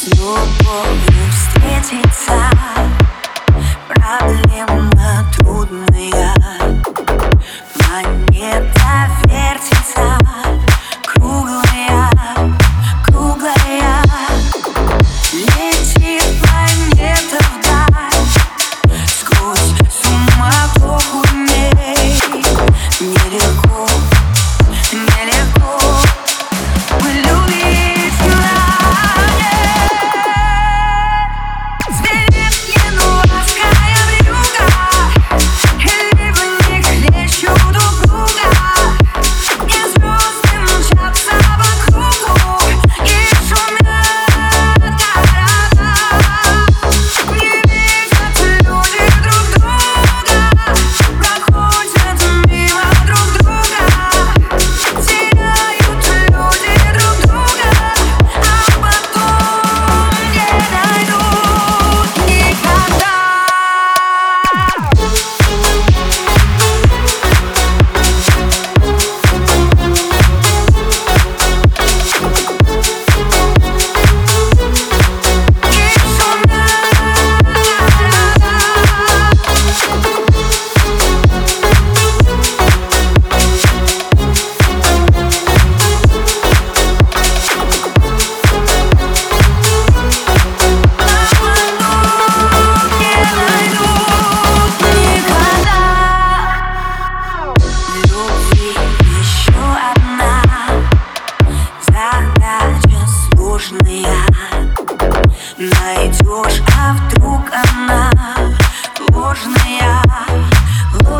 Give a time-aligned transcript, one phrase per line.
[0.00, 2.32] с любовью встретиться.
[3.86, 6.09] Проблемно трудный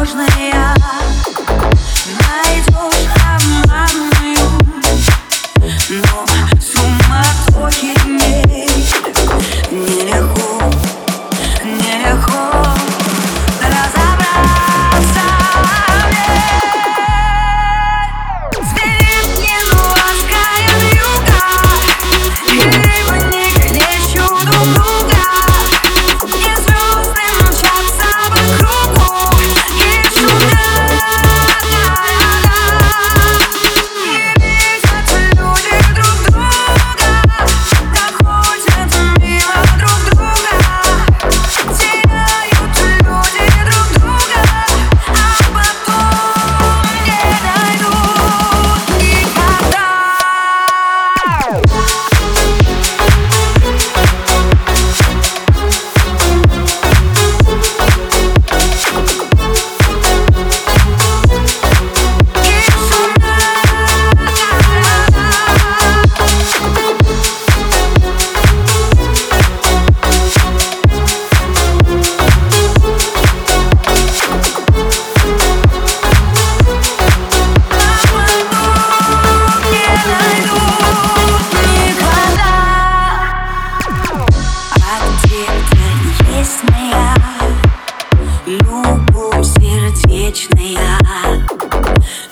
[0.00, 0.74] ложная,
[2.20, 2.89] найду.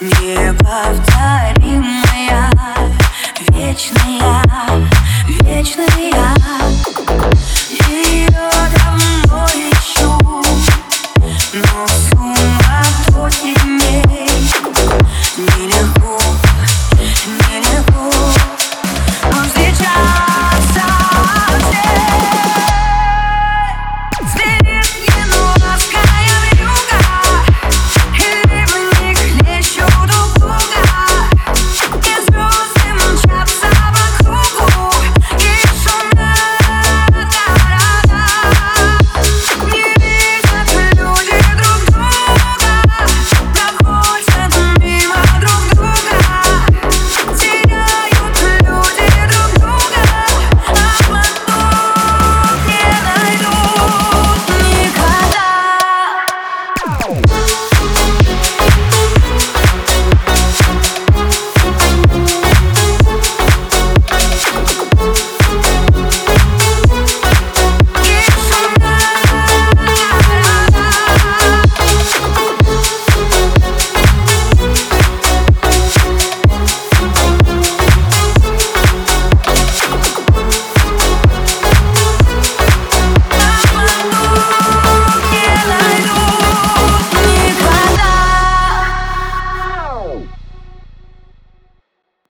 [0.09, 2.51] Неповторимая,
[3.51, 4.43] вечная,
[5.43, 6.28] вечная.